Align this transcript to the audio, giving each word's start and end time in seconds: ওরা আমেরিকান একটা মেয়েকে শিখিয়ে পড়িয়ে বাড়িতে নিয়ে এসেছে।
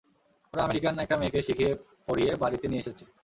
ওরা 0.53 0.61
আমেরিকান 0.63 0.93
একটা 0.99 1.15
মেয়েকে 1.19 1.39
শিখিয়ে 1.47 1.71
পড়িয়ে 2.07 2.31
বাড়িতে 2.41 2.65
নিয়ে 2.67 2.83
এসেছে। 2.83 3.03